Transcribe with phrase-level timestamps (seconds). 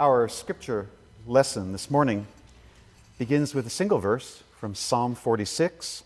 [0.00, 0.86] Our scripture
[1.26, 2.28] lesson this morning
[3.18, 6.04] begins with a single verse from Psalm 46.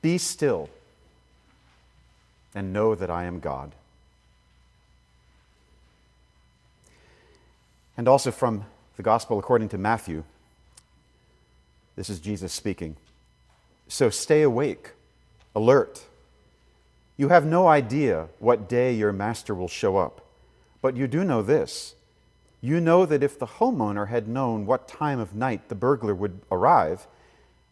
[0.00, 0.70] Be still
[2.54, 3.72] and know that I am God.
[7.98, 8.64] And also from
[8.96, 10.24] the Gospel according to Matthew.
[11.94, 12.96] This is Jesus speaking.
[13.86, 14.92] So stay awake,
[15.54, 16.06] alert.
[17.18, 20.21] You have no idea what day your master will show up,
[20.82, 21.94] but you do know this.
[22.60, 26.40] You know that if the homeowner had known what time of night the burglar would
[26.50, 27.06] arrive,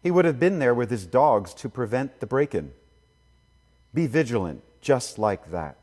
[0.03, 2.73] he would have been there with his dogs to prevent the break in.
[3.93, 5.77] Be vigilant, just like that.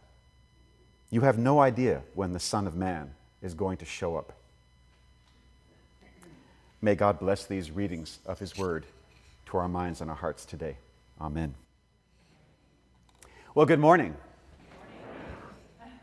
[1.10, 3.12] You have no idea when the Son of Man
[3.42, 4.34] is going to show up.
[6.82, 8.86] May God bless these readings of His Word
[9.48, 10.78] to our minds and our hearts today.
[11.20, 11.56] Amen.
[13.56, 14.16] Well, good morning.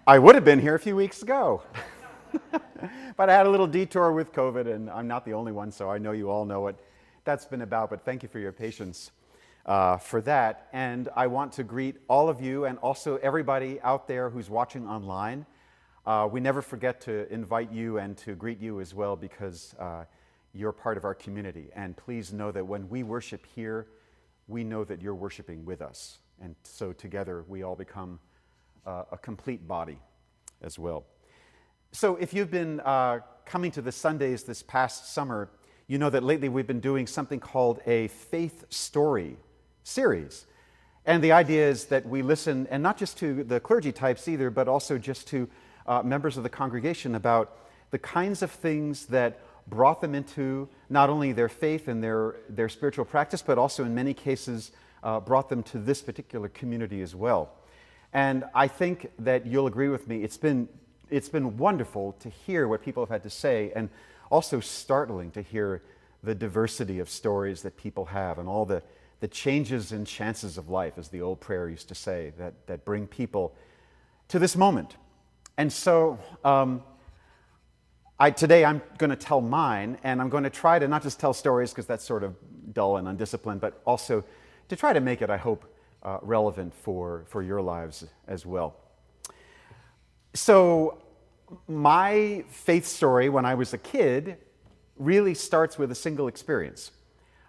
[0.07, 1.63] I would have been here a few weeks ago.
[3.17, 5.91] but I had a little detour with COVID, and I'm not the only one, so
[5.91, 6.79] I know you all know what
[7.25, 7.89] that's been about.
[7.89, 9.13] But thank you for your patience
[9.65, 10.69] uh, for that.
[10.75, 14.87] And I want to greet all of you and also everybody out there who's watching
[14.87, 15.47] online.
[16.05, 20.05] Uh, we never forget to invite you and to greet you as well because uh,
[20.53, 21.71] you're part of our community.
[21.75, 23.87] And please know that when we worship here,
[24.49, 26.19] we know that you're worshiping with us.
[26.43, 28.21] And so together we all become
[28.87, 29.99] uh, a complete body
[30.63, 31.05] as well.
[31.93, 35.49] So if you've been uh, coming to the Sundays this past summer,
[35.87, 39.37] you know that lately we've been doing something called a faith story
[39.83, 40.47] series.
[41.07, 44.51] And the idea is that we listen, and not just to the clergy types either,
[44.51, 45.49] but also just to
[45.87, 47.59] uh, members of the congregation about
[47.91, 52.69] the kinds of things that brought them into not only their faith and their, their
[52.69, 57.15] spiritual practice, but also in many cases uh, brought them to this particular community as
[57.15, 57.53] well.
[58.15, 60.69] And I think that you'll agree with me, it's been,
[61.11, 63.91] it's been wonderful to hear what people have had to say, and
[64.31, 65.83] also startling to hear
[66.23, 68.83] the diversity of stories that people have and all the,
[69.19, 72.85] the changes and chances of life, as the old prayer used to say, that, that
[72.85, 73.53] bring people
[74.29, 74.97] to this moment.
[75.59, 76.83] And so, um,
[78.19, 81.19] I, today I'm going to tell mine, and I'm going to try to not just
[81.19, 82.37] tell stories because that's sort of
[82.73, 84.25] dull and undisciplined, but also
[84.69, 85.65] to try to make it, I hope,
[86.05, 88.77] uh, relevant for, for your lives as well.
[90.35, 90.99] So,
[91.69, 94.39] my faith story when I was a kid
[94.97, 96.91] really starts with a single experience.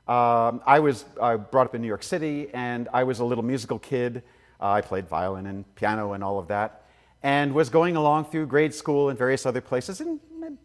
[0.07, 3.43] Um, I was I brought up in New York City, and I was a little
[3.43, 4.21] musical kid.
[4.61, 6.85] Uh, I played violin and piano and all of that,
[7.23, 10.19] and was going along through grade school and various other places, and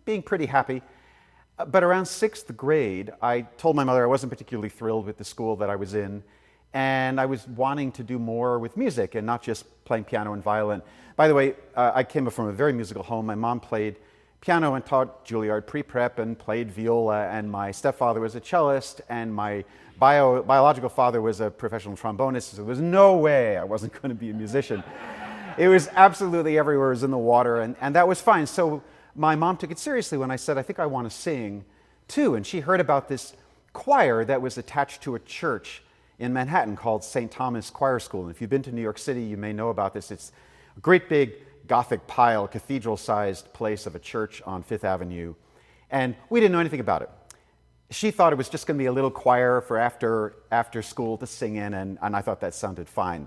[0.05, 0.83] being pretty happy.
[1.59, 5.25] Uh, but around sixth grade, I told my mother I wasn't particularly thrilled with the
[5.25, 6.23] school that I was in,
[6.73, 10.43] and I was wanting to do more with music and not just playing piano and
[10.43, 10.83] violin.
[11.17, 13.27] By the way, uh, I came from a very musical home.
[13.27, 13.97] My mom played
[14.41, 19.01] piano and taught Juilliard pre prep and played viola, and my stepfather was a cellist,
[19.09, 19.65] and my
[19.99, 24.09] bio, biological father was a professional trombonist, so there was no way I wasn't going
[24.11, 24.83] to be a musician.
[25.59, 28.47] it was absolutely everywhere, it was in the water, and, and that was fine.
[28.47, 28.83] So
[29.15, 31.65] my mom took it seriously when I said, I think I want to sing
[32.09, 32.35] too.
[32.35, 33.35] And she heard about this
[33.73, 35.83] choir that was attached to a church
[36.21, 37.31] in Manhattan called St.
[37.31, 38.23] Thomas Choir School.
[38.23, 40.11] And if you've been to New York City, you may know about this.
[40.11, 40.33] It's
[40.77, 41.33] a great big
[41.67, 45.35] Gothic pile, cathedral sized place of a church on Fifth Avenue.
[45.91, 47.11] And we didn't know anything about it.
[47.91, 51.17] She thought it was just going to be a little choir for after, after school
[51.19, 53.27] to sing in, and, and I thought that sounded fine.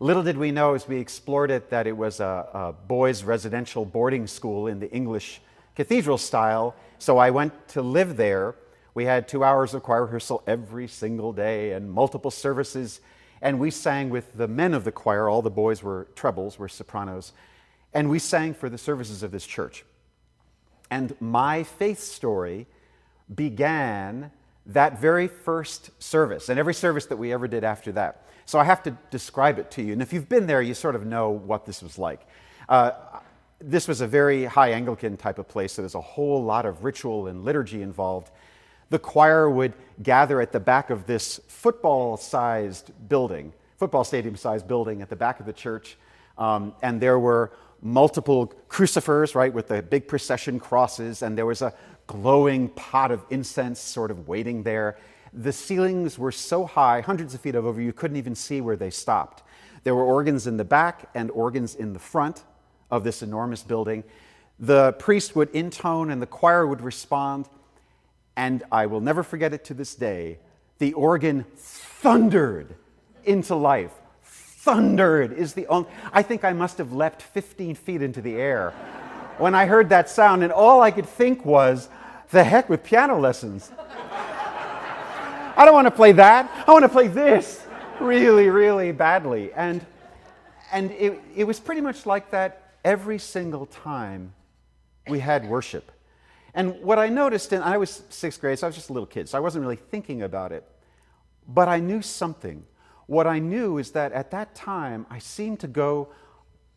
[0.00, 3.84] Little did we know as we explored it that it was a, a boys' residential
[3.84, 5.40] boarding school in the English
[5.74, 6.74] cathedral style.
[6.98, 8.54] So I went to live there.
[8.98, 13.00] We had two hours of choir rehearsal every single day and multiple services.
[13.40, 15.28] And we sang with the men of the choir.
[15.28, 17.32] All the boys were trebles, were sopranos.
[17.94, 19.84] And we sang for the services of this church.
[20.90, 22.66] And my faith story
[23.32, 24.32] began
[24.66, 28.26] that very first service and every service that we ever did after that.
[28.46, 29.92] So I have to describe it to you.
[29.92, 32.26] And if you've been there, you sort of know what this was like.
[32.68, 32.90] Uh,
[33.60, 36.82] this was a very high Anglican type of place, so there's a whole lot of
[36.82, 38.32] ritual and liturgy involved.
[38.90, 44.66] The choir would gather at the back of this football sized building, football stadium sized
[44.66, 45.96] building at the back of the church.
[46.38, 47.52] Um, and there were
[47.82, 51.74] multiple crucifers, right, with the big procession crosses, and there was a
[52.06, 54.98] glowing pot of incense sort of waiting there.
[55.32, 58.90] The ceilings were so high, hundreds of feet over, you couldn't even see where they
[58.90, 59.42] stopped.
[59.84, 62.44] There were organs in the back and organs in the front
[62.90, 64.04] of this enormous building.
[64.58, 67.48] The priest would intone and the choir would respond.
[68.38, 70.38] And I will never forget it to this day.
[70.78, 72.76] The organ thundered
[73.24, 73.90] into life,
[74.22, 75.88] thundered is the only.
[76.12, 78.70] I think I must have leapt 15 feet into the air
[79.38, 81.88] when I heard that sound, and all I could think was,
[82.30, 83.72] the heck with piano lessons.
[85.56, 86.48] I don't want to play that.
[86.64, 87.66] I want to play this
[88.00, 89.52] really, really badly.
[89.52, 89.84] And,
[90.70, 94.32] and it, it was pretty much like that every single time
[95.08, 95.90] we had worship.
[96.58, 99.06] And what I noticed, and I was sixth grade, so I was just a little
[99.06, 100.64] kid, so I wasn't really thinking about it,
[101.46, 102.64] but I knew something.
[103.06, 106.08] What I knew is that at that time, I seemed to go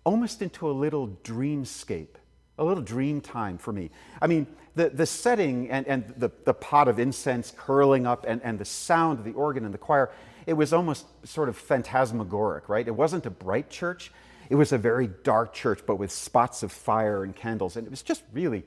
[0.03, 2.19] almost into a little dreamscape,
[2.59, 3.89] a little dream time for me.
[4.21, 4.45] I mean,
[4.75, 8.65] the, the setting and, and the, the pot of incense curling up and, and the
[8.65, 10.11] sound of the organ and the choir,
[10.45, 12.87] it was almost sort of phantasmagoric, right?
[12.87, 14.11] It wasn't a bright church.
[14.51, 17.77] It was a very dark church, but with spots of fire and candles.
[17.77, 18.63] And it was just really,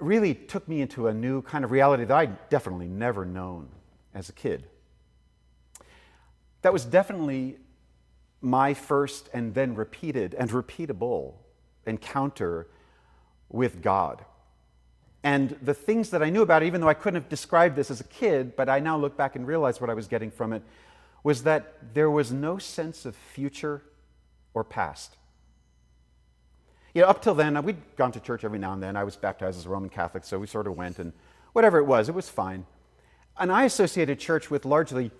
[0.00, 3.68] really took me into a new kind of reality that I'd definitely never known
[4.14, 4.66] as a kid.
[6.62, 7.58] That was definitely
[8.40, 11.34] my first and then repeated and repeatable
[11.86, 12.68] encounter
[13.48, 14.24] with God.
[15.22, 17.90] And the things that I knew about it, even though I couldn't have described this
[17.90, 20.52] as a kid, but I now look back and realize what I was getting from
[20.52, 20.62] it,
[21.24, 23.82] was that there was no sense of future
[24.54, 25.16] or past.
[26.96, 28.96] You know, up till then, we'd gone to church every now and then.
[28.96, 31.12] I was baptized as a Roman Catholic, so we sort of went, and
[31.52, 32.64] whatever it was, it was fine.
[33.38, 35.10] And I associated church with largely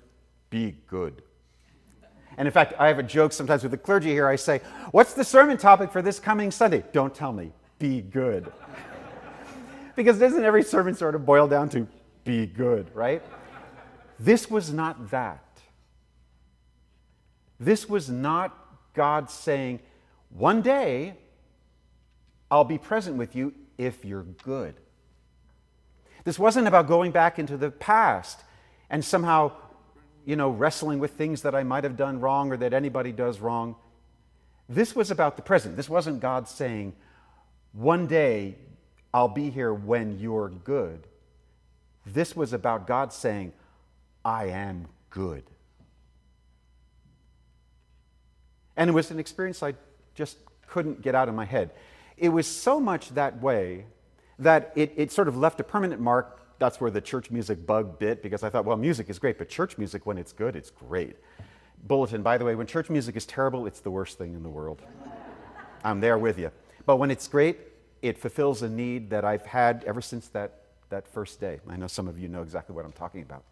[0.48, 1.20] be good.
[2.38, 4.26] And in fact, I have a joke sometimes with the clergy here.
[4.26, 6.82] I say, What's the sermon topic for this coming Sunday?
[6.92, 7.52] Don't tell me.
[7.78, 8.50] Be good
[9.96, 11.86] because doesn't every sermon sort of boil down to
[12.24, 13.22] be good, right?
[14.18, 15.60] This was not that.
[17.60, 18.56] This was not
[18.94, 19.80] God saying,
[20.30, 21.18] one day
[22.50, 24.74] I'll be present with you if you're good.
[26.24, 28.40] This wasn't about going back into the past
[28.90, 29.52] and somehow,
[30.24, 33.40] you know, wrestling with things that I might have done wrong or that anybody does
[33.40, 33.76] wrong.
[34.68, 35.76] This was about the present.
[35.76, 36.94] This wasn't God saying,
[37.72, 38.56] one day
[39.14, 41.06] I'll be here when you're good.
[42.04, 43.52] This was about God saying,
[44.24, 45.44] I am good.
[48.76, 49.74] And it was an experience I
[50.14, 51.70] just couldn't get out of my head.
[52.16, 53.86] It was so much that way
[54.38, 56.40] that it, it sort of left a permanent mark.
[56.58, 59.48] That's where the church music bug bit because I thought, well, music is great, but
[59.48, 61.16] church music, when it's good, it's great.
[61.84, 64.48] Bulletin, by the way, when church music is terrible, it's the worst thing in the
[64.48, 64.82] world.
[65.84, 66.50] I'm there with you.
[66.86, 67.58] But when it's great,
[68.02, 71.60] it fulfills a need that I've had ever since that, that first day.
[71.68, 73.44] I know some of you know exactly what I'm talking about.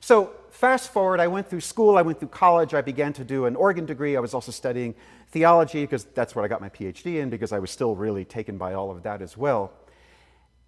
[0.00, 3.46] So, fast forward, I went through school, I went through college, I began to do
[3.46, 4.16] an organ degree.
[4.16, 4.94] I was also studying
[5.28, 8.58] theology because that's what I got my PhD in, because I was still really taken
[8.58, 9.72] by all of that as well.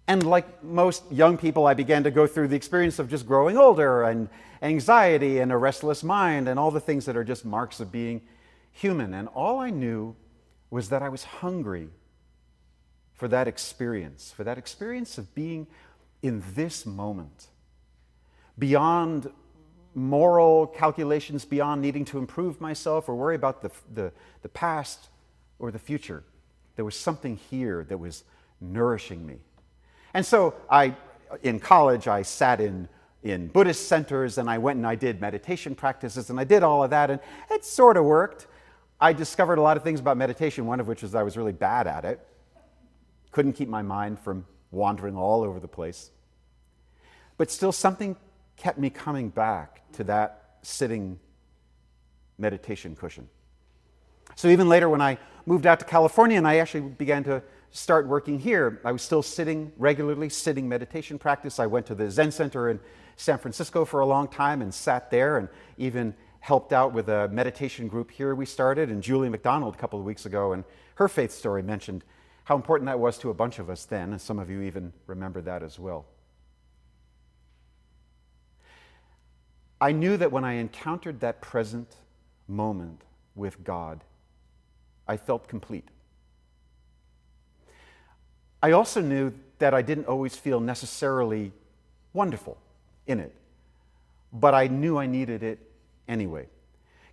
[0.07, 3.57] And like most young people, I began to go through the experience of just growing
[3.57, 4.29] older and
[4.61, 8.21] anxiety and a restless mind and all the things that are just marks of being
[8.71, 9.13] human.
[9.13, 10.15] And all I knew
[10.69, 11.89] was that I was hungry
[13.13, 15.67] for that experience, for that experience of being
[16.21, 17.47] in this moment,
[18.57, 19.31] beyond
[19.95, 24.11] moral calculations, beyond needing to improve myself or worry about the, the,
[24.41, 25.09] the past
[25.59, 26.23] or the future.
[26.75, 28.23] There was something here that was
[28.59, 29.37] nourishing me.
[30.13, 30.95] And so I,
[31.43, 32.87] in college, I sat in,
[33.21, 36.83] in Buddhist centers and I went and I did meditation practices and I did all
[36.83, 37.19] of that and
[37.51, 38.47] it sort of worked.
[38.99, 41.51] I discovered a lot of things about meditation, one of which was I was really
[41.51, 42.27] bad at it
[43.33, 46.11] couldn't keep my mind from wandering all over the place.
[47.35, 48.15] But still, something
[48.57, 51.19] kept me coming back to that sitting
[52.37, 53.27] meditation cushion.
[54.35, 58.07] So even later, when I moved out to California and I actually began to start
[58.07, 61.59] working here, I was still sitting regularly, sitting meditation practice.
[61.59, 62.79] I went to the Zen Center in
[63.15, 67.27] San Francisco for a long time and sat there and even helped out with a
[67.29, 68.89] meditation group here we started.
[68.89, 70.63] And Julie McDonald, a couple of weeks ago, and
[70.95, 72.03] her faith story mentioned
[72.43, 74.91] how important that was to a bunch of us then, and some of you even
[75.07, 76.05] remember that as well.
[79.83, 81.97] I knew that when I encountered that present
[82.47, 83.01] moment
[83.35, 84.01] with God,
[85.09, 85.89] I felt complete.
[88.61, 91.51] I also knew that I didn't always feel necessarily
[92.13, 92.57] wonderful
[93.07, 93.35] in it,
[94.31, 95.59] but I knew I needed it
[96.07, 96.47] anyway.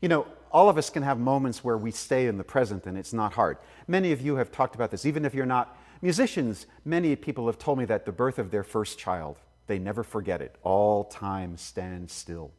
[0.01, 2.97] You know, all of us can have moments where we stay in the present and
[2.97, 3.59] it's not hard.
[3.89, 5.05] Many of you have talked about this.
[5.05, 8.63] Even if you're not musicians, many people have told me that the birth of their
[8.63, 10.55] first child, they never forget it.
[10.63, 12.53] All time stands still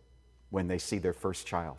[0.51, 1.77] when they see their first child.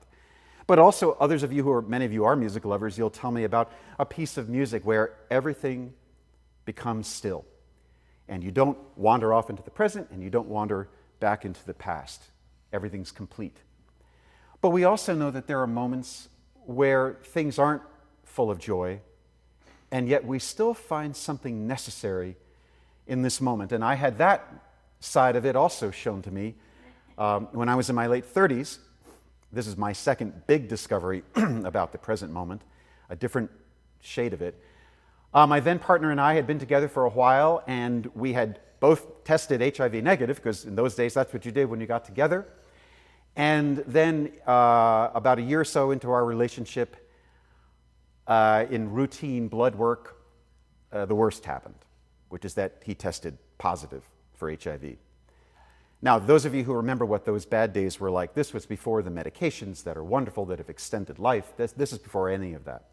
[0.66, 3.30] But also, others of you who are, many of you are music lovers, you'll tell
[3.30, 5.92] me about a piece of music where everything
[6.64, 7.44] becomes still.
[8.28, 10.88] And you don't wander off into the present and you don't wander
[11.20, 12.22] back into the past.
[12.72, 13.56] Everything's complete.
[14.60, 16.28] But we also know that there are moments
[16.64, 17.82] where things aren't
[18.24, 19.00] full of joy,
[19.90, 22.36] and yet we still find something necessary
[23.06, 23.72] in this moment.
[23.72, 24.48] And I had that
[25.00, 26.54] side of it also shown to me
[27.18, 28.78] um, when I was in my late 30s.
[29.52, 32.62] This is my second big discovery about the present moment,
[33.10, 33.50] a different
[34.00, 34.58] shade of it.
[35.34, 38.60] Uh, my then partner and I had been together for a while, and we had
[38.80, 42.04] both tested HIV negative, because in those days that's what you did when you got
[42.04, 42.46] together.
[43.36, 46.96] And then, uh, about a year or so into our relationship,
[48.26, 50.22] uh, in routine blood work,
[50.92, 51.74] uh, the worst happened,
[52.28, 54.04] which is that he tested positive
[54.34, 54.96] for HIV.
[56.04, 59.02] Now, those of you who remember what those bad days were like, this was before
[59.02, 61.52] the medications that are wonderful, that have extended life.
[61.56, 62.86] This, this is before any of that.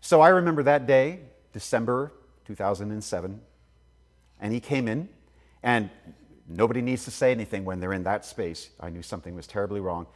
[0.00, 1.20] So I remember that day,
[1.52, 2.12] December
[2.44, 3.40] 2007,
[4.40, 5.08] and he came in,
[5.62, 5.88] and
[6.48, 8.70] nobody needs to say anything when they're in that space.
[8.80, 10.06] I knew something was terribly wrong.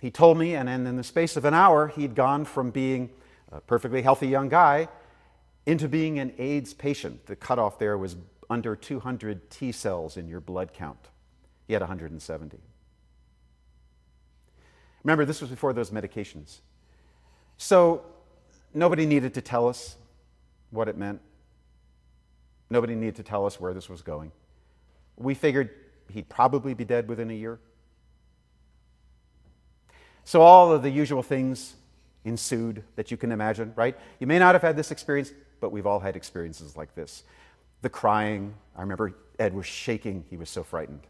[0.00, 3.10] He told me, and in the space of an hour, he'd gone from being
[3.50, 4.88] a perfectly healthy young guy
[5.66, 7.26] into being an AIDS patient.
[7.26, 8.16] The cutoff there was
[8.48, 11.08] under 200 T cells in your blood count.
[11.66, 12.58] He had 170.
[15.04, 16.58] Remember, this was before those medications.
[17.56, 18.04] So
[18.72, 19.96] nobody needed to tell us
[20.70, 21.20] what it meant.
[22.70, 24.32] Nobody needed to tell us where this was going.
[25.16, 25.70] We figured
[26.08, 27.58] he'd probably be dead within a year.
[30.24, 31.74] So all of the usual things
[32.24, 33.98] ensued that you can imagine, right?
[34.20, 37.24] You may not have had this experience, but we've all had experiences like this.
[37.82, 41.06] The crying, I remember Ed was shaking, he was so frightened.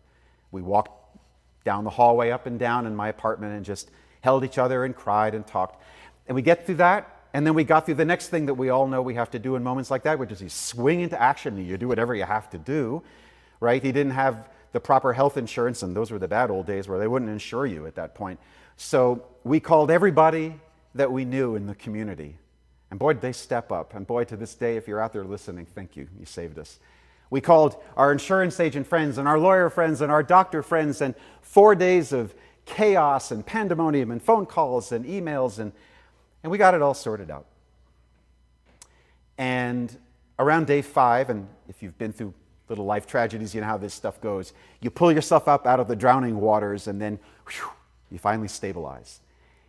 [0.53, 1.19] We walked
[1.65, 3.91] down the hallway up and down in my apartment and just
[4.21, 5.83] held each other and cried and talked.
[6.29, 8.69] And we get through that, and then we got through the next thing that we
[8.69, 11.21] all know we have to do in moments like that, which is you swing into
[11.21, 13.03] action and you do whatever you have to do,
[13.59, 13.83] right?
[13.83, 16.99] He didn't have the proper health insurance, and those were the bad old days where
[16.99, 18.39] they wouldn't insure you at that point.
[18.77, 20.59] So we called everybody
[20.95, 22.37] that we knew in the community.
[22.91, 23.95] And boy, did they step up.
[23.95, 26.09] And boy, to this day, if you're out there listening, thank you.
[26.19, 26.79] You saved us.
[27.33, 31.15] We called our insurance agent friends and our lawyer friends and our doctor friends, and
[31.41, 32.35] four days of
[32.67, 35.73] chaos and pandemonium and phone calls and emails, and,
[36.43, 37.47] and we got it all sorted out.
[39.39, 39.97] And
[40.39, 42.35] around day five, and if you've been through
[42.69, 44.53] little life tragedies, you know how this stuff goes.
[44.83, 47.71] You pull yourself up out of the drowning waters, and then whew,
[48.11, 49.21] you finally stabilize.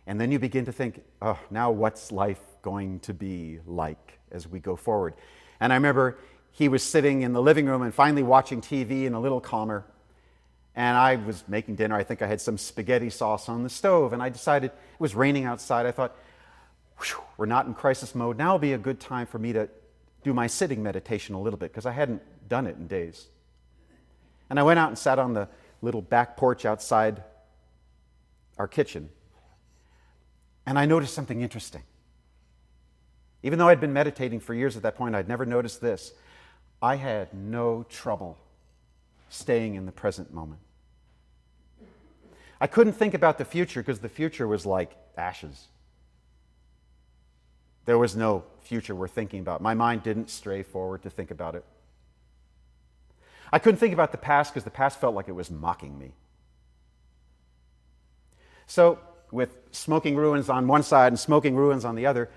[0.06, 4.46] And then you begin to think, oh, now what's life going to be like as
[4.46, 5.14] we go forward?
[5.60, 6.18] And I remember
[6.54, 9.84] he was sitting in the living room and finally watching TV and a little calmer.
[10.74, 11.94] And I was making dinner.
[11.94, 14.12] I think I had some spaghetti sauce on the stove.
[14.12, 15.84] And I decided it was raining outside.
[15.84, 16.16] I thought,
[17.36, 18.38] we're not in crisis mode.
[18.38, 19.68] Now would be a good time for me to
[20.22, 23.26] do my sitting meditation a little bit because I hadn't done it in days.
[24.48, 25.48] And I went out and sat on the
[25.82, 27.22] little back porch outside
[28.56, 29.10] our kitchen
[30.66, 31.82] and I noticed something interesting.
[33.42, 36.12] Even though I'd been meditating for years at that point, I'd never noticed this.
[36.84, 38.36] I had no trouble
[39.30, 40.60] staying in the present moment.
[42.60, 45.68] I couldn't think about the future because the future was like ashes.
[47.86, 49.62] There was no future worth thinking about.
[49.62, 51.64] My mind didn't stray forward to think about it.
[53.50, 56.12] I couldn't think about the past because the past felt like it was mocking me.
[58.66, 58.98] So
[59.30, 62.28] with smoking ruins on one side and smoking ruins on the other,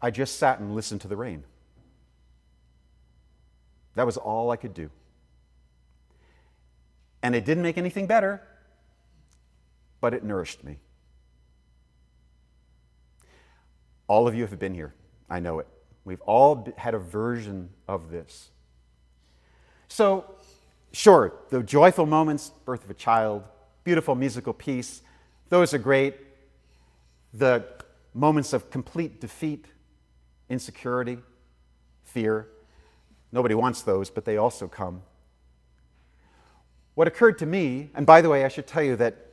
[0.00, 1.44] I just sat and listened to the rain.
[3.94, 4.90] That was all I could do.
[7.22, 8.42] And it didn't make anything better,
[10.00, 10.78] but it nourished me.
[14.06, 14.94] All of you have been here.
[15.28, 15.68] I know it.
[16.04, 18.50] We've all had a version of this.
[19.88, 20.34] So,
[20.92, 23.44] sure, the joyful moments, birth of a child,
[23.84, 25.02] beautiful musical piece,
[25.48, 26.16] those are great
[27.32, 27.64] the
[28.14, 29.66] moments of complete defeat,
[30.48, 31.18] insecurity,
[32.04, 32.48] fear.
[33.32, 35.02] Nobody wants those, but they also come.
[36.94, 39.26] What occurred to me, and by the way, I should tell you that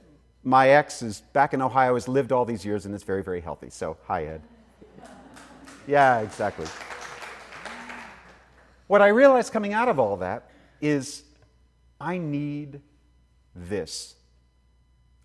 [0.43, 3.41] my ex is back in Ohio, has lived all these years, and is very, very
[3.41, 3.69] healthy.
[3.69, 4.41] So, hi, Ed.
[5.87, 6.67] Yeah, exactly.
[8.87, 10.49] What I realized coming out of all that
[10.81, 11.23] is
[11.99, 12.81] I need
[13.55, 14.15] this.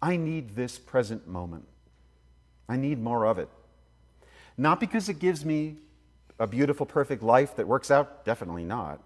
[0.01, 1.69] I need this present moment.
[2.69, 3.49] I need more of it.
[4.57, 5.77] Not because it gives me
[6.43, 9.01] a beautiful, perfect life that works out, definitely not.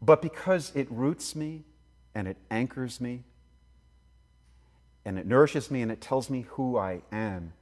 [0.00, 1.64] But because it roots me
[2.14, 3.24] and it anchors me
[5.04, 7.54] and it nourishes me and it tells me who I am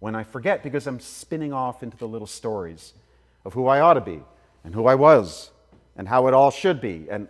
[0.00, 2.92] when I forget because I'm spinning off into the little stories
[3.46, 4.20] of who I ought to be
[4.62, 5.50] and who I was
[5.96, 7.26] and how it all should be and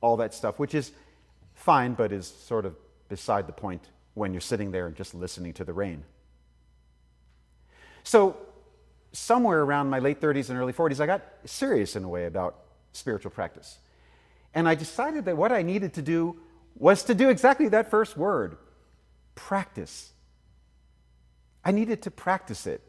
[0.00, 0.92] all that stuff, which is
[1.52, 2.74] fine but is sort of
[3.10, 6.04] beside the point when you're sitting there and just listening to the rain.
[8.02, 8.36] So,
[9.12, 12.56] somewhere around my late 30s and early 40s, I got serious in a way about
[12.92, 13.78] spiritual practice.
[14.54, 16.36] And I decided that what I needed to do
[16.76, 18.56] was to do exactly that first word
[19.34, 20.12] practice.
[21.64, 22.82] I needed to practice it.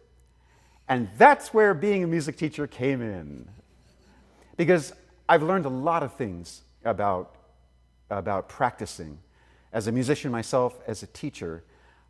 [0.88, 3.48] And that's where being a music teacher came in.
[4.58, 4.94] Because
[5.28, 7.36] I've learned a lot of things about,
[8.10, 9.20] about practicing
[9.72, 11.64] as a musician myself, as a teacher,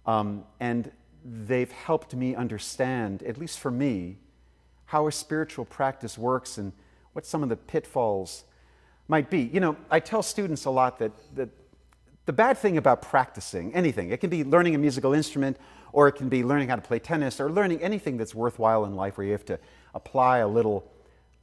[0.05, 0.91] um, and
[1.23, 4.17] they've helped me understand, at least for me,
[4.85, 6.73] how a spiritual practice works and
[7.13, 8.43] what some of the pitfalls
[9.07, 9.41] might be.
[9.41, 11.49] You know, I tell students a lot that, that
[12.25, 15.57] the bad thing about practicing anything, it can be learning a musical instrument,
[15.91, 18.95] or it can be learning how to play tennis, or learning anything that's worthwhile in
[18.95, 19.59] life where you have to
[19.93, 20.89] apply a little,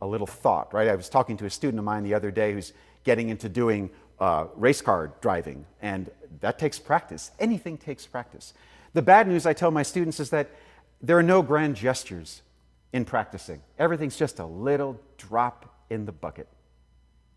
[0.00, 0.88] a little thought, right?
[0.88, 2.72] I was talking to a student of mine the other day who's
[3.04, 6.10] getting into doing uh, race car driving, and
[6.40, 7.30] that takes practice.
[7.38, 8.54] Anything takes practice.
[8.92, 10.50] The bad news I tell my students is that
[11.00, 12.42] there are no grand gestures
[12.92, 13.62] in practicing.
[13.78, 16.48] Everything's just a little drop in the bucket.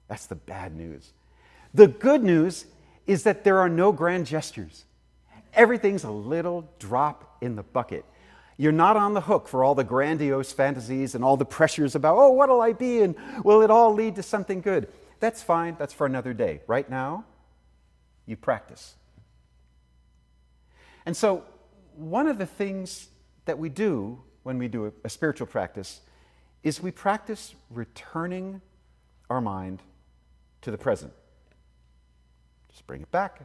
[0.07, 1.13] That's the bad news.
[1.73, 2.65] The good news
[3.05, 4.85] is that there are no grand gestures.
[5.53, 8.05] Everything's a little drop in the bucket.
[8.57, 12.17] You're not on the hook for all the grandiose fantasies and all the pressures about,
[12.17, 14.87] oh, what'll I be and will it all lead to something good?
[15.19, 16.61] That's fine, that's for another day.
[16.67, 17.25] Right now,
[18.25, 18.95] you practice.
[21.05, 21.43] And so,
[21.95, 23.07] one of the things
[23.45, 26.01] that we do when we do a, a spiritual practice
[26.63, 28.61] is we practice returning
[29.29, 29.81] our mind
[30.61, 31.13] to the present.
[32.69, 33.41] Just bring it back.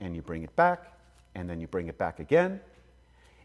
[0.00, 0.92] And you bring it back,
[1.34, 2.60] and then you bring it back again.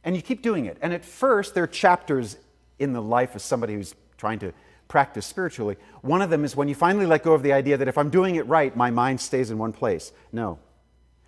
[0.04, 0.78] And you keep doing it.
[0.82, 2.38] And at first, there are chapters
[2.80, 4.54] in the life of somebody who's trying to
[4.88, 5.78] practice spiritually.
[6.02, 8.10] One of them is when you finally let go of the idea that if I'm
[8.10, 10.14] doing it right, my mind stays in one place.
[10.32, 10.60] No.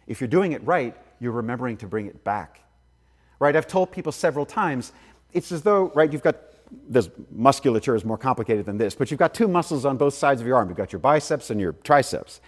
[0.06, 2.62] If you're doing it right, you're remembering to bring it back.
[3.40, 3.56] Right?
[3.56, 4.94] I've told people several times,
[5.34, 6.38] it's as though, right, you've got
[6.90, 10.42] this musculature is more complicated than this, but you've got two muscles on both sides
[10.42, 10.68] of your arm.
[10.68, 12.42] You've got your biceps and your triceps.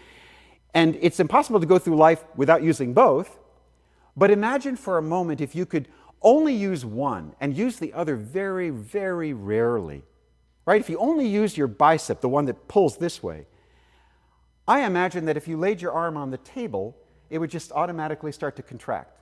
[0.74, 3.40] And it's impossible to go through life without using both.
[4.16, 5.88] But imagine for a moment if you could
[6.22, 10.04] only use one and use the other very, very rarely.
[10.66, 10.82] Right?
[10.82, 13.48] If you only use your bicep, the one that pulls this way,
[14.68, 16.96] I imagine that if you laid your arm on the table,
[17.30, 19.20] it would just automatically start to contract.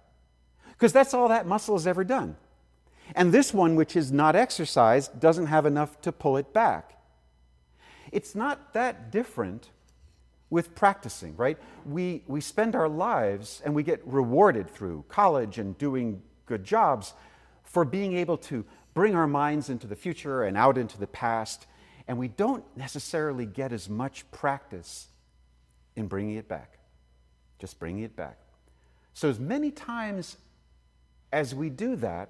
[0.72, 2.36] Because that's all that muscle has ever done.
[3.15, 7.00] And this one, which is not exercised, doesn't have enough to pull it back.
[8.12, 9.70] It's not that different
[10.50, 11.58] with practicing, right?
[11.86, 17.13] We, we spend our lives and we get rewarded through college and doing good jobs
[17.63, 21.67] for being able to bring our minds into the future and out into the past,
[22.08, 25.08] and we don't necessarily get as much practice
[25.96, 26.76] in bringing it back.
[27.60, 28.38] Just bringing it back.
[29.13, 30.38] So, as many times
[31.32, 32.30] as we do that,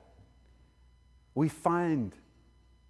[1.35, 2.13] we find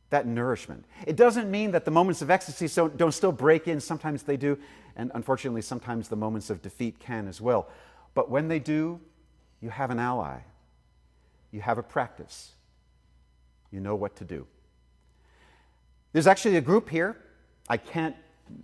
[0.09, 0.85] that nourishment.
[1.05, 3.79] It doesn't mean that the moments of ecstasy don't, still break in.
[3.79, 4.57] Sometimes they do.
[4.95, 7.69] And unfortunately, sometimes the moments of defeat can as well.
[8.13, 8.99] But when they do,
[9.61, 10.39] you have an ally,
[11.51, 12.53] you have a practice,
[13.71, 14.47] you know what to do.
[16.13, 17.17] There's actually a group here.
[17.67, 18.15] I can't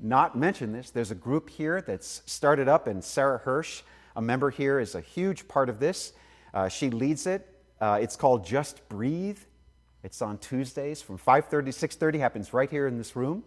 [0.01, 0.89] not mention this.
[0.89, 3.81] There's a group here that's started up, and Sarah Hirsch,
[4.15, 6.13] a member here, is a huge part of this.
[6.53, 7.47] Uh, she leads it.
[7.81, 9.39] Uh, it's called Just Breathe.
[10.03, 13.43] It's on Tuesdays from 5:30 to 6:30 happens right here in this room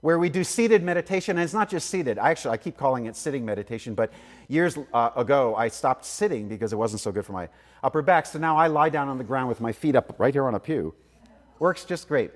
[0.00, 2.18] where we do seated meditation and it's not just seated.
[2.18, 4.12] I actually I keep calling it sitting meditation, but
[4.48, 7.48] years uh, ago I stopped sitting because it wasn't so good for my
[7.82, 8.26] upper back.
[8.26, 10.54] So now I lie down on the ground with my feet up right here on
[10.54, 10.94] a pew.
[11.58, 12.30] Works just great.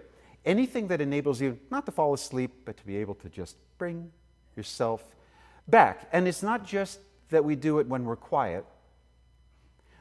[0.44, 4.11] Anything that enables you not to fall asleep, but to be able to just bring
[4.57, 5.05] yourself
[5.68, 6.09] back.
[6.12, 7.00] And it's not just
[7.31, 8.64] that we do it when we're quiet.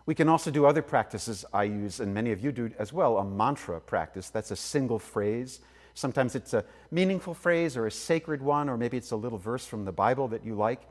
[0.06, 3.18] We can also do other practices I use, and many of you do as well,
[3.20, 4.30] a mantra practice.
[4.30, 5.62] That's a single phrase.
[5.94, 9.66] Sometimes it's a meaningful phrase or a sacred one, or maybe it's a little verse
[9.66, 10.82] from the Bible that you like.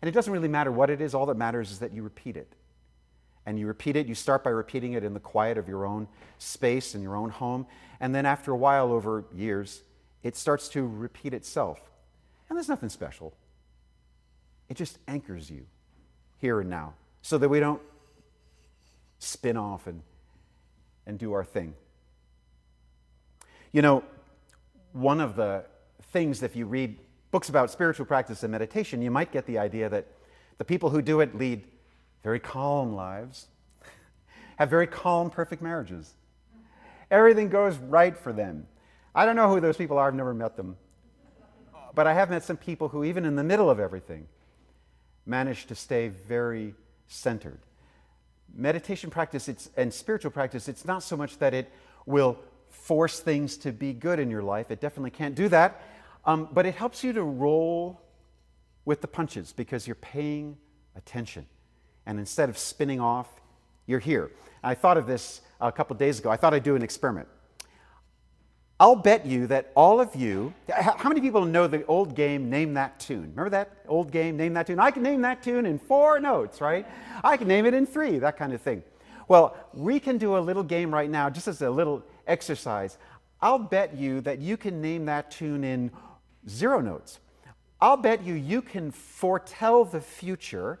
[0.00, 2.36] And it doesn't really matter what it is, all that matters is that you repeat
[2.36, 2.52] it.
[3.46, 6.08] And you repeat it, you start by repeating it in the quiet of your own
[6.38, 7.66] space, in your own home.
[8.00, 9.82] And then after a while, over years,
[10.22, 11.78] it starts to repeat itself.
[12.48, 13.34] And there's nothing special,
[14.68, 15.66] it just anchors you
[16.38, 17.80] here and now so that we don't
[19.18, 20.02] spin off and,
[21.06, 21.74] and do our thing.
[23.72, 24.04] You know,
[24.92, 25.64] one of the
[26.12, 26.98] things, if you read
[27.30, 30.06] books about spiritual practice and meditation, you might get the idea that
[30.58, 31.64] the people who do it lead
[32.24, 33.46] very calm lives,
[34.56, 36.14] have very calm, perfect marriages.
[37.10, 38.66] Everything goes right for them.
[39.14, 40.76] I don't know who those people are, I've never met them.
[41.94, 44.26] But I have met some people who, even in the middle of everything,
[45.26, 46.74] manage to stay very
[47.06, 47.60] centered.
[48.56, 51.70] meditation practice and spiritual practice, it's not so much that it
[52.06, 54.70] will force things to be good in your life.
[54.70, 55.82] It definitely can't do that.
[56.24, 58.00] Um, but it helps you to roll
[58.84, 60.56] with the punches because you're paying
[60.96, 61.46] attention.
[62.06, 63.28] And instead of spinning off,
[63.86, 64.30] you're here.
[64.62, 66.30] I thought of this a couple days ago.
[66.30, 67.28] I thought I'd do an experiment.
[68.80, 72.74] I'll bet you that all of you, how many people know the old game, Name
[72.74, 73.30] That Tune?
[73.30, 74.80] Remember that old game, Name That Tune?
[74.80, 76.86] I can name that tune in four notes, right?
[77.22, 78.82] I can name it in three, that kind of thing.
[79.28, 82.98] Well, we can do a little game right now, just as a little exercise.
[83.40, 85.92] I'll bet you that you can name that tune in
[86.48, 87.20] zero notes.
[87.80, 90.80] I'll bet you you can foretell the future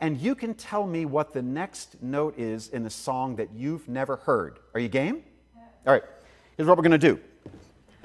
[0.00, 3.88] and you can tell me what the next note is in a song that you've
[3.88, 4.58] never heard.
[4.74, 5.22] Are you game?
[5.86, 6.02] All right.
[6.56, 7.20] Here's what we're going to do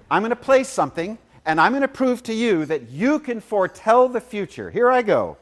[0.09, 3.41] I'm going to play something, and I'm going to prove to you that you can
[3.41, 4.69] foretell the future.
[4.69, 5.37] Here I go.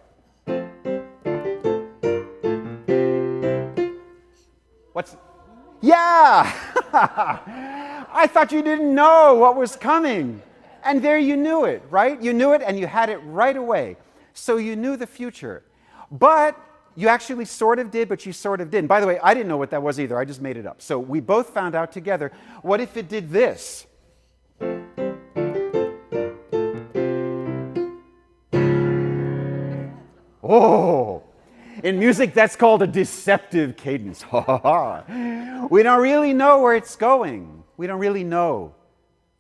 [4.94, 5.16] What's.
[5.80, 6.52] Yeah!
[6.94, 10.42] I thought you didn't know what was coming.
[10.84, 12.20] And there you knew it, right?
[12.20, 13.98] You knew it and you had it right away.
[14.34, 15.64] So you knew the future.
[16.12, 16.58] But
[16.96, 18.88] you actually sort of did, but you sort of didn't.
[18.88, 20.18] By the way, I didn't know what that was either.
[20.18, 20.82] I just made it up.
[20.82, 22.32] So we both found out together.
[22.64, 23.86] What if it did this?
[30.42, 31.24] Oh,
[31.84, 34.22] in music, that's called a deceptive cadence.
[34.24, 35.68] Ha ha ha.
[35.70, 37.64] We don't really know where it's going.
[37.76, 38.74] We don't really know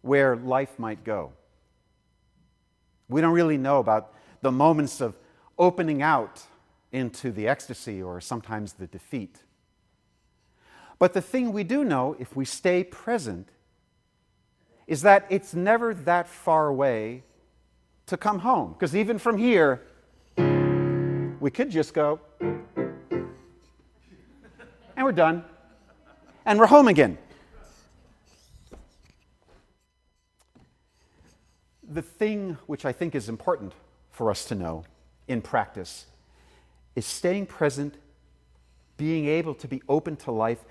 [0.01, 1.31] where life might go.
[3.09, 5.15] We don't really know about the moments of
[5.57, 6.43] opening out
[6.91, 9.43] into the ecstasy or sometimes the defeat.
[10.99, 13.49] But the thing we do know, if we stay present,
[14.87, 17.23] is that it's never that far away
[18.07, 18.73] to come home.
[18.73, 19.83] Because even from here,
[21.39, 23.27] we could just go, and
[25.03, 25.43] we're done,
[26.45, 27.17] and we're home again.
[31.89, 33.73] The thing which I think is important
[34.11, 34.83] for us to know
[35.27, 36.05] in practice
[36.97, 37.93] is staying present,
[38.97, 40.65] being able to be open to life,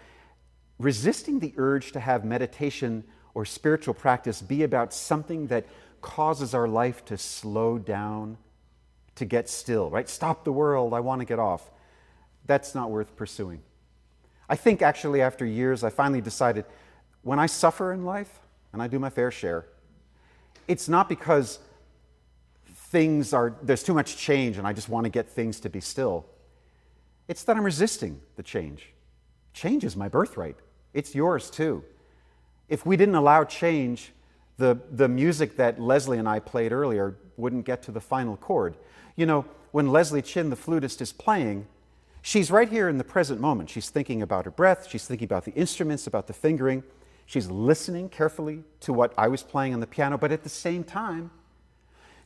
[0.76, 5.64] resisting the urge to have meditation or spiritual practice be about something that
[6.02, 8.36] causes our life to slow down,
[9.14, 10.08] to get still, right?
[10.08, 11.70] Stop the world, I want to get off.
[12.44, 13.62] That's not worth pursuing.
[14.48, 16.64] I think actually, after years, I finally decided
[17.22, 18.40] when I suffer in life,
[18.72, 19.66] and I do my fair share,
[20.66, 21.60] it's not because
[22.96, 25.82] things are, there's too much change and I just want to get things to be
[25.82, 26.24] still.
[27.28, 28.88] It's that I'm resisting the change.
[29.52, 30.56] Change is my birthright,
[30.94, 31.84] it's yours too.
[32.70, 34.12] If we didn't allow change,
[34.56, 38.78] the, the music that Leslie and I played earlier wouldn't get to the final chord.
[39.14, 41.66] You know, when Leslie Chin, the flutist, is playing,
[42.22, 43.68] she's right here in the present moment.
[43.68, 46.82] She's thinking about her breath, she's thinking about the instruments, about the fingering.
[47.26, 50.82] She's listening carefully to what I was playing on the piano, but at the same
[50.82, 51.30] time,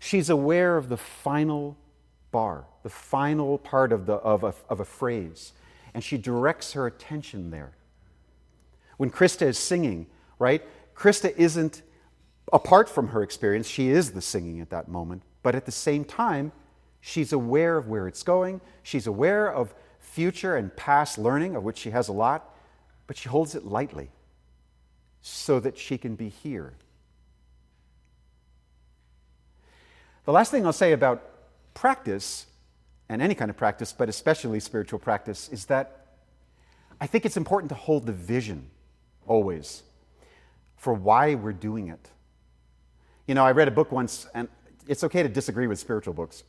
[0.00, 1.76] She's aware of the final
[2.32, 5.52] bar, the final part of, the, of, a, of a phrase,
[5.92, 7.72] and she directs her attention there.
[8.96, 10.06] When Krista is singing,
[10.38, 10.62] right,
[10.94, 11.82] Krista isn't
[12.50, 16.04] apart from her experience, she is the singing at that moment, but at the same
[16.04, 16.50] time,
[17.02, 21.76] she's aware of where it's going, she's aware of future and past learning, of which
[21.76, 22.56] she has a lot,
[23.06, 24.08] but she holds it lightly
[25.20, 26.72] so that she can be here
[30.24, 31.22] The last thing I'll say about
[31.74, 32.46] practice,
[33.08, 36.06] and any kind of practice, but especially spiritual practice, is that
[37.00, 38.68] I think it's important to hold the vision
[39.26, 39.82] always
[40.76, 42.08] for why we're doing it.
[43.26, 44.48] You know, I read a book once, and
[44.86, 46.42] it's okay to disagree with spiritual books.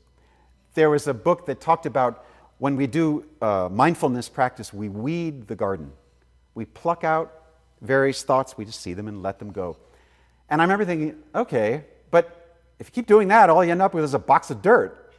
[0.74, 2.26] There was a book that talked about
[2.58, 5.92] when we do uh, mindfulness practice, we weed the garden.
[6.54, 7.34] We pluck out
[7.82, 9.78] various thoughts, we just see them and let them go.
[10.50, 12.41] And I remember thinking, okay, but
[12.82, 15.14] if you keep doing that, all you end up with is a box of dirt.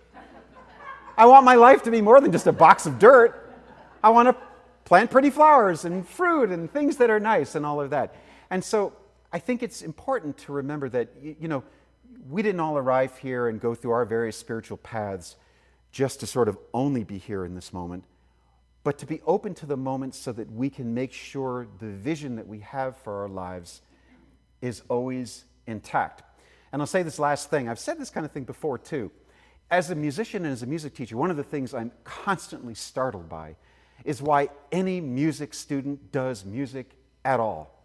[1.16, 3.54] I want my life to be more than just a box of dirt.
[4.02, 4.36] I want to
[4.84, 8.16] plant pretty flowers and fruit and things that are nice and all of that.
[8.50, 8.94] And so
[9.32, 11.62] I think it's important to remember that, you know,
[12.28, 15.36] we didn't all arrive here and go through our various spiritual paths
[15.92, 18.02] just to sort of only be here in this moment,
[18.82, 22.34] but to be open to the moment so that we can make sure the vision
[22.34, 23.82] that we have for our lives
[24.60, 26.24] is always intact.
[26.72, 27.68] And I'll say this last thing.
[27.68, 29.10] I've said this kind of thing before too.
[29.70, 33.28] As a musician and as a music teacher, one of the things I'm constantly startled
[33.28, 33.56] by
[34.04, 36.90] is why any music student does music
[37.24, 37.78] at all.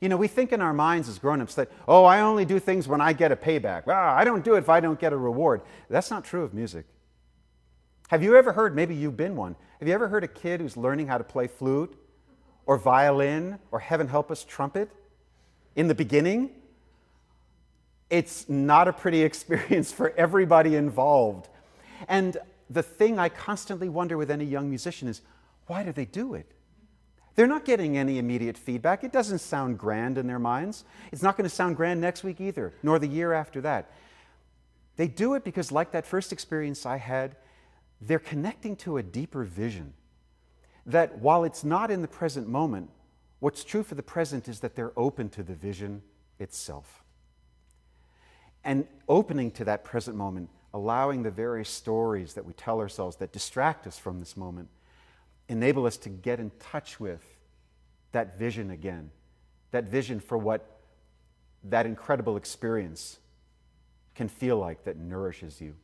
[0.00, 2.86] You know, we think in our minds as grown-ups that, oh, I only do things
[2.88, 3.84] when I get a payback.
[3.86, 5.62] Ah, I don't do it if I don't get a reward.
[5.88, 6.84] That's not true of music.
[8.08, 10.76] Have you ever heard, maybe you've been one, have you ever heard a kid who's
[10.76, 11.96] learning how to play flute
[12.66, 14.90] or violin or, heaven help us, trumpet
[15.76, 16.50] in the beginning?
[18.14, 21.48] It's not a pretty experience for everybody involved.
[22.06, 22.36] And
[22.70, 25.20] the thing I constantly wonder with any young musician is
[25.66, 26.52] why do they do it?
[27.34, 29.02] They're not getting any immediate feedback.
[29.02, 30.84] It doesn't sound grand in their minds.
[31.10, 33.90] It's not going to sound grand next week either, nor the year after that.
[34.94, 37.34] They do it because, like that first experience I had,
[38.00, 39.92] they're connecting to a deeper vision.
[40.86, 42.90] That while it's not in the present moment,
[43.40, 46.02] what's true for the present is that they're open to the vision
[46.38, 47.03] itself.
[48.64, 53.32] And opening to that present moment, allowing the various stories that we tell ourselves that
[53.32, 54.68] distract us from this moment
[55.48, 57.22] enable us to get in touch with
[58.12, 59.10] that vision again,
[59.72, 60.80] that vision for what
[61.64, 63.18] that incredible experience
[64.14, 65.74] can feel like that nourishes you.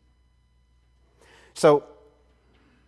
[1.55, 1.85] So,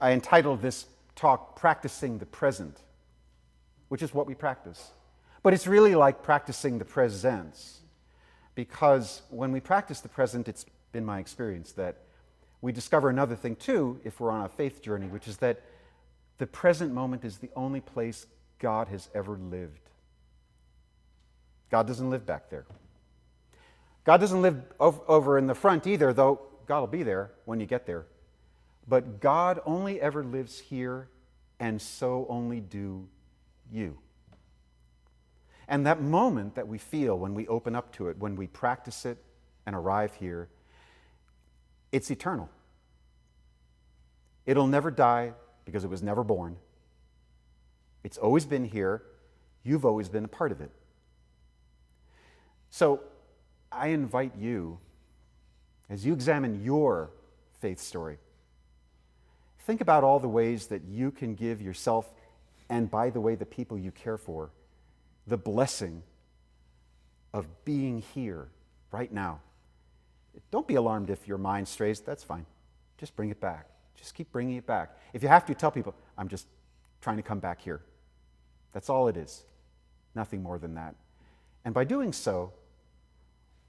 [0.00, 2.78] I entitled this talk Practicing the Present,
[3.88, 4.90] which is what we practice.
[5.42, 7.82] But it's really like practicing the presence,
[8.55, 11.97] because when we practice the present, it's been my experience that
[12.61, 15.62] we discover another thing too, if we're on a faith journey, which is that
[16.38, 18.27] the present moment is the only place
[18.59, 19.81] God has ever lived.
[21.71, 22.67] God doesn't live back there.
[24.05, 27.67] God doesn't live over in the front either, though God will be there when you
[27.67, 28.07] get there.
[28.87, 31.09] But God only ever lives here,
[31.61, 33.09] and so only do
[33.71, 33.99] you.
[35.72, 39.06] And that moment that we feel when we open up to it, when we practice
[39.06, 39.16] it
[39.64, 40.50] and arrive here,
[41.90, 42.50] it's eternal.
[44.44, 45.32] It'll never die
[45.64, 46.56] because it was never born.
[48.04, 49.02] It's always been here.
[49.64, 50.70] You've always been a part of it.
[52.68, 53.00] So
[53.72, 54.78] I invite you,
[55.88, 57.08] as you examine your
[57.61, 58.18] faith story,
[59.61, 62.12] think about all the ways that you can give yourself,
[62.68, 64.50] and by the way, the people you care for,
[65.26, 66.02] the blessing
[67.32, 68.48] of being here
[68.90, 69.40] right now.
[70.50, 72.46] Don't be alarmed if your mind strays, that's fine.
[72.98, 73.66] Just bring it back.
[73.96, 74.96] Just keep bringing it back.
[75.12, 76.46] If you have to, tell people, I'm just
[77.00, 77.80] trying to come back here.
[78.72, 79.44] That's all it is.
[80.14, 80.94] Nothing more than that.
[81.64, 82.52] And by doing so,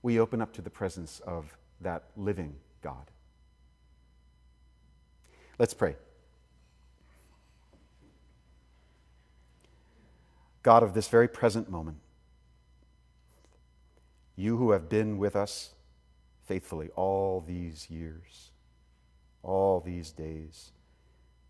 [0.01, 3.11] we open up to the presence of that living God.
[5.59, 5.95] Let's pray.
[10.63, 11.97] God of this very present moment,
[14.37, 15.73] you who have been with us
[16.45, 18.51] faithfully all these years,
[19.43, 20.71] all these days,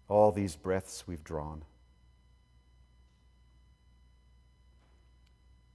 [0.10, 1.64] all these breaths we've drawn.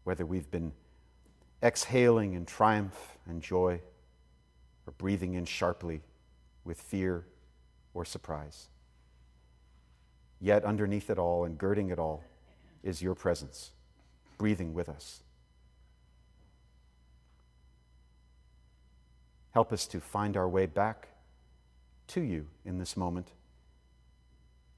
[0.03, 0.73] Whether we've been
[1.63, 3.81] exhaling in triumph and joy,
[4.87, 6.01] or breathing in sharply
[6.65, 7.27] with fear
[7.95, 8.69] or surprise.
[10.41, 12.25] Yet, underneath it all and girding it all
[12.89, 13.73] is your presence,
[14.39, 15.21] breathing with us.
[19.51, 21.09] Help us to find our way back
[22.09, 23.29] to you in this moment,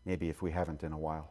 [0.05, 1.31] maybe if we haven't in a while.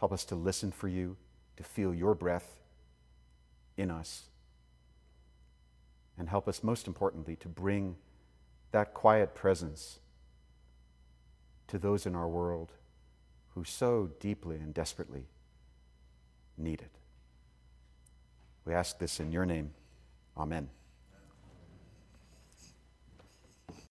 [0.00, 1.16] Help us to listen for you,
[1.56, 2.58] to feel your breath
[3.76, 4.24] in us.
[6.18, 7.96] And help us, most importantly, to bring
[8.72, 10.00] that quiet presence
[11.68, 12.72] to those in our world
[13.54, 15.26] who so deeply and desperately
[16.56, 16.90] need it.
[18.64, 19.72] We ask this in your name.
[20.36, 20.68] Amen.